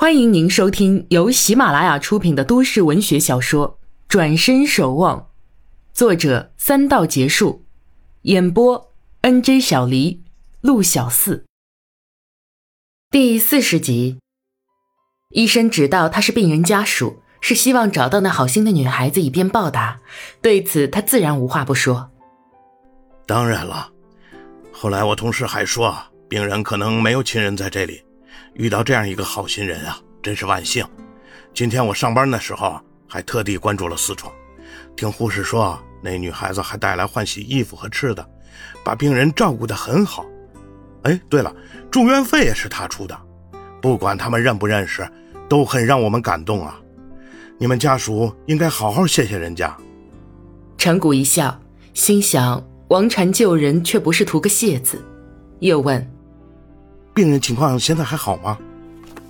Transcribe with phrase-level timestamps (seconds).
[0.00, 3.70] 欢迎您收听由喜马拉雅出品的都市文学小说
[4.06, 5.18] 《转身守望》，
[5.92, 7.64] 作者三道结束，
[8.22, 8.92] 演播
[9.22, 10.22] N J 小黎、
[10.60, 11.44] 陆小四。
[13.10, 14.20] 第四十集，
[15.30, 20.00] 医生知道他是病人家属，是希望找到那好心的女孩子以便报答，
[20.40, 22.08] 对此他自然无话不说。
[23.26, 23.90] 当然了，
[24.70, 25.92] 后来我同事还说，
[26.28, 28.00] 病人可能没有亲人在这里。
[28.58, 30.84] 遇到这样一个好心人啊，真是万幸。
[31.54, 34.32] 今天我上班的时候还特地关注了四床，
[34.96, 38.28] 听护士说，那女孩子还带来换洗衣服和吃的，
[38.84, 40.26] 把病人照顾得很好。
[41.02, 41.54] 哎，对了，
[41.88, 43.16] 住院费也是她出的。
[43.80, 45.08] 不管他们认不认识，
[45.48, 46.80] 都很让我们感动啊。
[47.58, 49.76] 你们家属应该好好谢谢人家。
[50.76, 51.56] 陈谷一笑，
[51.94, 55.00] 心想王禅救人却不是图个谢字，
[55.60, 56.17] 又问。
[57.18, 58.56] 病人情况现在还好吗？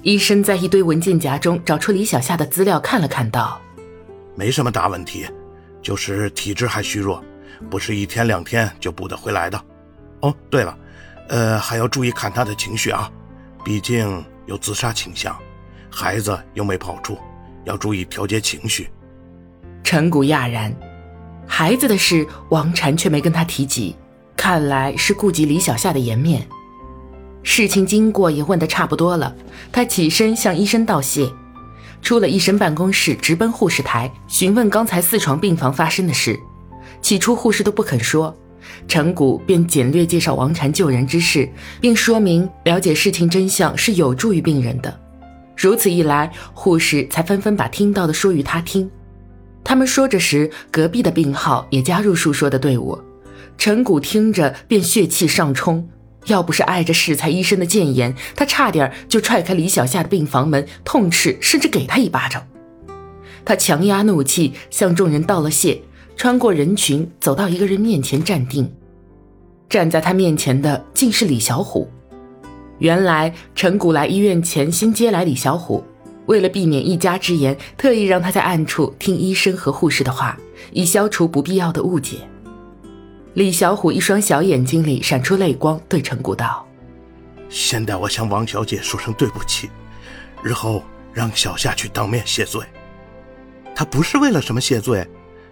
[0.02, 3.58] 医生在一堆文件夹中找出李小夏的资料，看了看，道
[4.36, 5.24] ：“没什么大问题，
[5.80, 7.24] 就是体质还虚弱，
[7.70, 9.58] 不是一天两天就补得回来的。
[10.20, 10.78] 哦，对了，
[11.30, 13.10] 呃，还要注意看他的情绪啊，
[13.64, 15.34] 毕竟有自杀倾向，
[15.90, 17.16] 孩子又没跑出，
[17.64, 18.90] 要注意调节情绪。”
[19.82, 20.70] 陈谷讶然，
[21.46, 23.96] 孩子的事，王禅却没跟他提及，
[24.36, 26.46] 看来是顾及李小夏的颜面。
[27.50, 29.34] 事情经过也问得差不多了，
[29.72, 31.32] 他起身向医生道谢，
[32.02, 36.38] 出了医生办公室，直奔护士台询问刚才四床病房发生的事。
[37.00, 38.36] 起初护士都不肯说，
[38.86, 41.48] 陈谷便简略介绍王禅救人之事，
[41.80, 45.00] 并说明了解事情真相是有助于病人的。
[45.56, 48.88] 如此一来，护士才纷纷把听到的说与他听。
[49.64, 52.96] 他们说着时，隔壁的病号也加入述说的队伍。
[53.56, 55.88] 陈谷听着便血气上冲。
[56.28, 62.46] 要不是碍着适才医生的谏言，他差点就踹开李小夏的病房门，痛斥甚至给他一巴掌。
[63.44, 65.80] 他强压怒气，向众人道了谢，
[66.16, 68.70] 穿过人群，走到一个人面前站定。
[69.68, 71.88] 站在他面前的竟是李小虎。
[72.78, 75.82] 原来陈谷来医院前先接来李小虎，
[76.26, 80.38] 为了避免一家之言，特意让他在暗处听医生和护士的话，
[80.72, 82.18] 以消除不必要的误解。
[83.38, 86.66] 李小虎一双小眼睛里闪出泪光，对陈谷道
[87.48, 89.70] ：“先代我向王小姐说声对不起，
[90.42, 90.82] 日后
[91.12, 92.60] 让小夏去当面谢罪。
[93.76, 95.08] 他不是为了什么谢罪，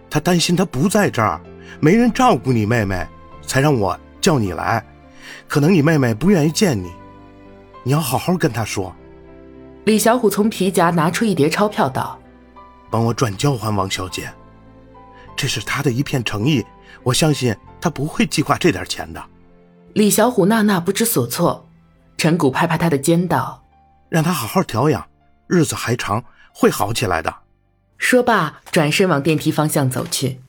[0.09, 1.39] 他担心他不在这儿，
[1.79, 3.07] 没人照顾你妹妹，
[3.41, 4.85] 才让我叫你来。
[5.47, 6.91] 可能你妹妹不愿意见你，
[7.83, 8.93] 你要好好跟她说。”
[9.87, 12.19] 李小虎从皮夹拿出一叠钞票，道
[12.91, 14.29] ：“帮我转交还王小姐，
[15.37, 16.61] 这是他的一片诚意，
[17.01, 19.23] 我相信。”他不会计划这点钱的。
[19.93, 21.67] 李小虎娜娜不知所措，
[22.17, 23.63] 陈谷拍拍他的肩道
[24.09, 25.07] ：“让他好好调养，
[25.47, 26.23] 日子还长，
[26.53, 27.33] 会好起来的。”
[27.97, 30.41] 说罢，转身往电梯方向走去。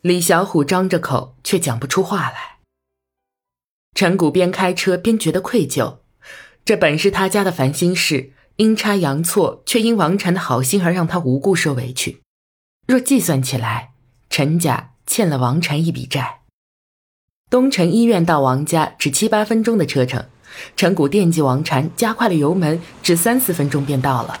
[0.00, 2.56] 李小虎张着口，却讲不出话来。
[3.94, 5.98] 陈谷边开车边觉得愧疚，
[6.64, 12.22] 这本是他家的烦心事，阴差阳错，却因王禅的好心而让他无故受委屈。
[12.86, 13.92] 若计算起来，
[14.30, 16.40] 陈家欠了王禅一笔债。
[17.48, 20.24] 东城医院到王家只七八分钟的车程，
[20.74, 24.40] 陈谷惦记王禅，加快了油门，只三四分钟便到了。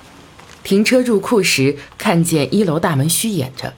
[0.64, 3.72] 停车入库时，看见一楼大门虚掩着，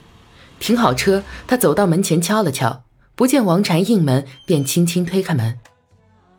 [0.59, 2.81] 停好车，他走到门前敲了敲，
[3.13, 5.59] 不见王禅应门，便轻轻推开门。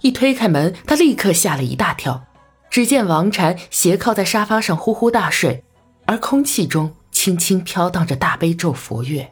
[0.00, 2.24] 一推开门，他立刻吓了一大跳，
[2.70, 5.62] 只见王禅斜靠在沙发上呼呼大睡，
[6.06, 9.30] 而空气中轻轻飘荡着大悲咒佛乐。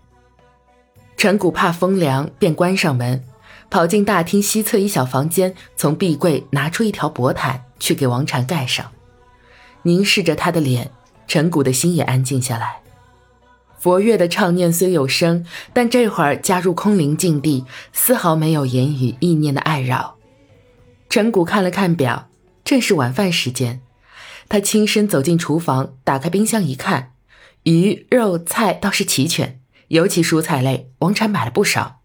[1.16, 3.24] 陈谷怕风凉，便关上门。
[3.70, 8.90] 跑进大厅西侧一小房间，从壁柜拿出一条薄毯，去给王禅盖上。
[9.82, 10.90] 凝视着他的脸，
[11.26, 12.80] 陈谷的心也安静下来。
[13.78, 20.16] 佛乐的唱念虽有声，但这会儿加入空灵境地，丝毫没有言语意念的碍扰。
[21.08, 22.28] 陈谷看了看表，
[22.64, 23.80] 正是晚饭时间。
[24.48, 27.12] 他轻身走进厨房，打开冰箱一看，
[27.62, 31.97] 鱼肉菜倒是齐全，尤其蔬菜类，王禅买了不少。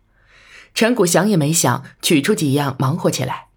[0.73, 3.47] 陈谷想也没想，取出几样忙活起来。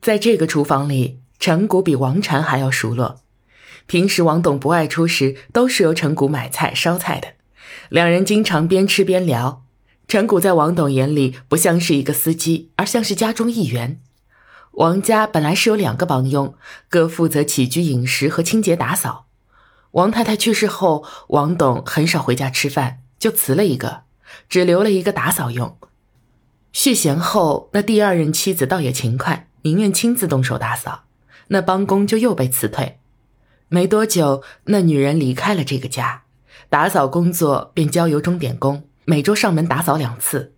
[0.00, 3.20] 在这个厨房里，陈谷比王禅还要熟络。
[3.86, 7.28] 平时王董不外出时，都是由陈谷买菜烧菜的。
[7.88, 9.64] 两人经常边吃边聊。
[10.06, 14.00] 陈谷在王董眼里不像是一个司机，而像是家中一员。
[14.72, 16.54] 王家本来是有两个帮佣，
[16.88, 19.26] 各负责起居饮食和清洁打扫。
[19.92, 24.02] 王太太去世后，王董很少回家吃饭，就辞了一个，
[24.48, 25.78] 只留了一个打扫用。
[26.72, 31.04] 续弦后，那第二任妻子倒也勤快，宁愿亲自动手打扫，
[31.48, 32.98] 那帮工就又被辞退。
[33.68, 36.24] 没多久，那女人离开了这个家，
[36.68, 40.54] 打扫工作便交由钟点工，每周上门打扫两次。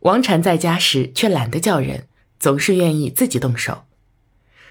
[0.00, 2.06] 王禅在家时却懒得叫人，
[2.38, 3.84] 总是愿意自己动手。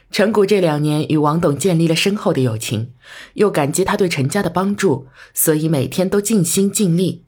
[0.10, 2.94] 陈谷这两年与王董建立了深厚的友情，
[3.36, 7.24] 又感激他对陈家的帮助，所以每天都尽心尽力。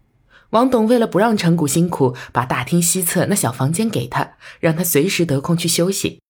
[0.53, 6.21] 王董为了不让陈谷辛苦，把大厅西侧那小房间给他，让他随时得空去休息。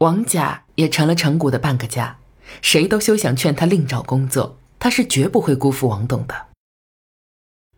[0.00, 2.18] 王家也成了陈谷的半个家，
[2.62, 6.46] 谁都休想劝他另找工作，他是绝不会辜负王董的。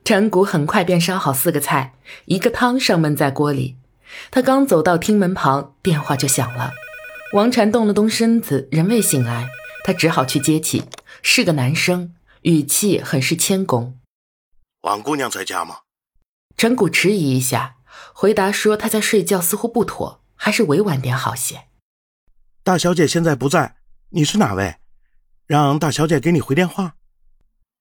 [0.04, 1.94] 陈谷很快便烧好四个菜，
[2.26, 3.76] 一个汤上焖在锅里。
[4.30, 6.72] 他刚走到厅门旁，电话就响了。
[7.32, 9.48] 王禅动了动身子，仍未醒来，
[9.82, 10.84] 他只好去接起。
[11.20, 13.98] 是个男生，语气很是谦恭
[14.84, 15.80] ：“王姑娘在家吗？”
[16.56, 17.76] 陈谷迟疑一下，
[18.12, 21.68] 回答说：“她在睡觉，似乎不妥，还是委婉点好些。”
[22.62, 23.76] 大小姐现在不在，
[24.10, 24.76] 你是哪位？
[25.46, 26.96] 让大小姐给你回电话。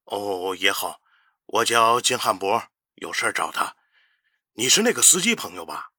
[0.05, 1.01] 哦，也好，
[1.45, 2.63] 我叫金汉博，
[2.95, 3.75] 有事找他。
[4.55, 5.91] 你是那个司机朋友吧？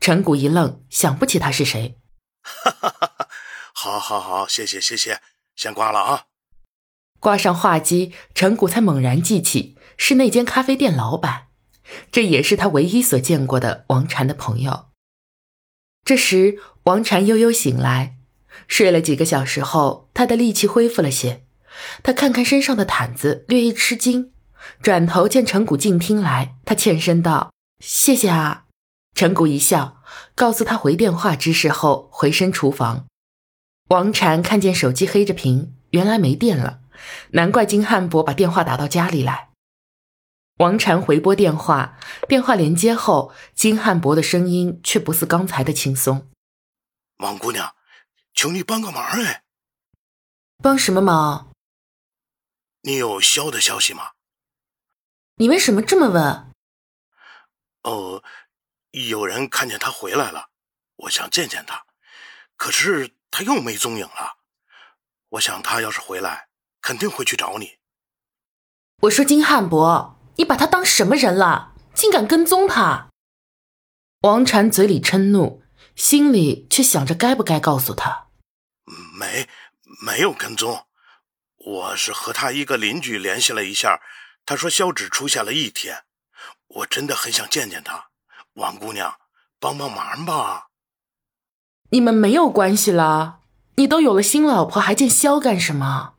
[0.00, 2.00] 陈谷一愣，想不起他是谁。
[2.42, 3.28] 哈哈哈哈
[3.72, 5.20] 好，好，好，谢谢，谢谢，
[5.54, 6.26] 先挂了啊。
[7.20, 11.48] 挂上话机，陈谷才猛然记起是那间咖啡店老板，
[12.10, 14.86] 这也是他唯一所见过的王禅的朋友。
[16.04, 18.16] 这时，王禅悠悠醒来，
[18.66, 21.44] 睡了几个小时后，他的力气恢复了些。
[22.02, 24.32] 他看看身上的毯子，略一吃惊，
[24.82, 28.64] 转头见陈谷进厅来，他欠身道：“谢谢啊。”
[29.14, 29.98] 陈谷一笑。
[30.34, 33.06] 告诉他回电话之事后，回身厨房。
[33.88, 36.80] 王禅看见手机黑着屏，原来没电了，
[37.30, 39.48] 难怪金汉博把电话打到家里来。
[40.58, 46.30] 王禅回拨电话，电话连接后，金汉博的声音却不似刚才的轻松。
[47.18, 47.74] 王姑娘，
[48.34, 49.42] 求你帮个忙哎！
[50.62, 51.52] 帮什么忙？
[52.82, 54.12] 你有肖的消息吗？
[55.36, 56.52] 你为什么这么问？
[57.82, 58.22] 哦。
[58.92, 60.50] 有人看见他回来了，
[60.96, 61.86] 我想见见他，
[62.58, 64.36] 可是他又没踪影了。
[65.30, 66.48] 我想他要是回来，
[66.82, 67.78] 肯定会去找你。
[69.00, 71.74] 我说金汉博，你把他当什么人了？
[71.94, 73.10] 竟敢跟踪他！
[74.22, 75.62] 王禅嘴里嗔怒，
[75.94, 78.28] 心里却想着该不该告诉他。
[79.18, 79.48] 没，
[80.04, 80.86] 没有跟踪，
[81.56, 84.00] 我是和他一个邻居联系了一下，
[84.46, 86.04] 他说肖只出现了一天，
[86.68, 88.08] 我真的很想见见他。
[88.54, 89.16] 王姑娘，
[89.60, 90.68] 帮帮忙吧！
[91.90, 93.40] 你们没有关系了，
[93.76, 96.14] 你都有了新老婆，还见肖干什么？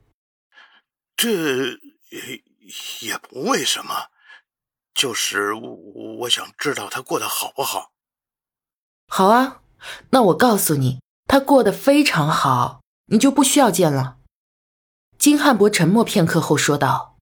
[1.16, 1.80] 这
[3.02, 4.08] 也不为什么，
[4.94, 7.92] 就是我想知道他过得好不好。
[9.08, 9.62] 好啊，
[10.12, 14.18] 那我告诉你，他过得非常好，你就不需要见了。
[15.18, 17.18] 金汉博沉默片刻后说道：“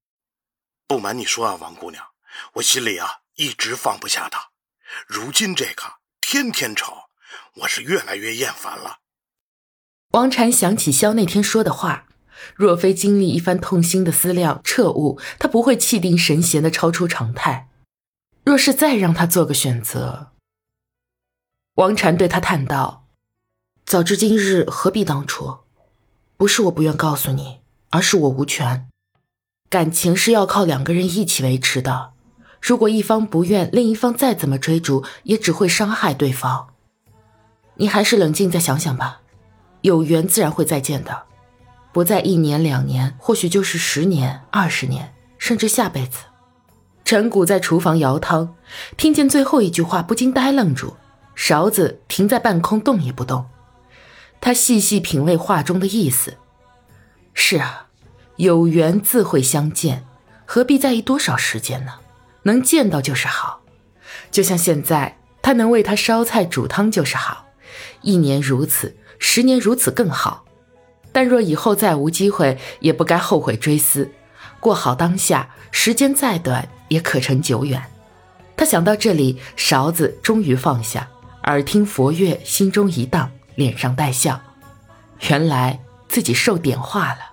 [0.88, 2.06] 不瞒你说啊，王姑娘，
[2.54, 4.50] 我心里啊一直放不下他。”
[5.08, 5.84] 如今这个
[6.20, 7.10] 天天吵，
[7.56, 9.00] 我是越来越厌烦了。
[10.10, 12.08] 王禅想起肖那天说的话，
[12.56, 17.70] 若非经历一番痛心的思量彻悟，他不会气定神闲的超出常态。
[18.44, 20.32] 若是再让他做个选择，
[21.76, 23.06] 王禅对他叹道
[23.86, 25.60] ：“早知今日，何必当初？
[26.38, 27.60] 不是我不愿告诉你，
[27.92, 28.88] 而是我无权。
[29.70, 32.14] 感情是要靠两个人一起维持的。”
[32.62, 36.76] 如果一方不愿，另一方再怎么追逐，也只会伤害对方。
[37.78, 39.22] 你还是冷静再想想吧。
[39.82, 41.24] 有缘自然会再见的，
[41.94, 46.20] 不在一年两年，或许就是十年、二十年，甚至下辈子。
[47.04, 48.56] 陈谷在厨房舀汤，
[48.96, 50.96] 听见最后一句话，不禁呆愣住，
[51.36, 53.46] 勺子停在半空，动也不动。
[54.40, 56.38] 他细细品味话中的意思。
[57.34, 57.88] 是啊，
[58.38, 60.06] 有缘自会相见，
[60.46, 61.96] 何必在意多少时间呢？
[62.44, 63.62] 能见到就是好，
[64.32, 67.48] 就像现在他能为他烧菜煮汤就是好，
[68.02, 70.46] 一年如此，十年如此更好。
[71.12, 74.12] 但若以后再无机会，也不该后悔追思，
[74.60, 77.82] 过好当下，时间再短也可成久远。
[78.56, 81.08] 他想到这里，勺子终于放下，
[81.46, 84.40] 耳听佛乐，心中一荡，脸上带笑，
[85.30, 87.31] 原来自己受点化了。